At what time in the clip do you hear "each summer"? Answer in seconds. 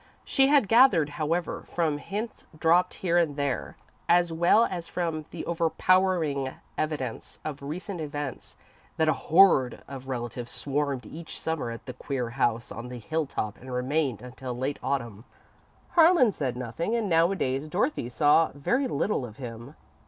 11.05-11.69